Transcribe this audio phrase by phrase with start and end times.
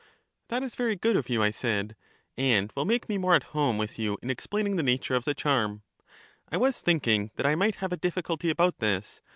[0.47, 1.95] That is very good of you, I said;
[2.35, 5.35] and will make me more at home with you in explaining the nattire of the
[5.35, 5.83] charm;
[6.51, 9.21] I was thinking that I might have a difficulty about this.